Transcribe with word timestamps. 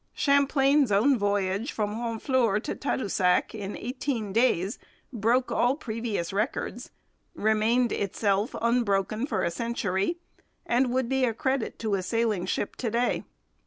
Champlain's 0.15 0.91
own 0.91 1.15
voyage 1.15 1.71
from 1.71 1.93
Honfleur 1.93 2.59
to 2.63 2.73
Tadoussac 2.75 3.53
in 3.53 3.77
eighteen 3.77 4.33
days 4.33 4.79
broke 5.13 5.51
all 5.51 5.75
previous 5.75 6.33
records, 6.33 6.89
remained 7.35 7.91
itself 7.91 8.55
unbroken 8.63 9.27
for 9.27 9.43
a 9.43 9.51
century, 9.51 10.17
and 10.65 10.91
would 10.91 11.07
be 11.07 11.23
a 11.23 11.35
credit 11.35 11.77
to 11.77 11.93
a 11.93 12.01
sailing 12.01 12.47
ship 12.47 12.75
to 12.77 12.89
day. 12.89 13.25